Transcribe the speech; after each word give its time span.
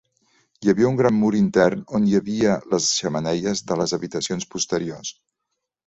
Hi 0.63 0.71
havia 0.71 0.87
un 0.91 0.95
gran 1.01 1.15
mur 1.23 1.29
intern, 1.41 1.83
on 2.01 2.09
hi 2.09 2.17
havia 2.21 2.57
les 2.73 2.89
xemeneies 3.05 3.65
de 3.71 3.81
les 3.83 3.97
habitacions 3.99 4.53
posteriors. 4.57 5.19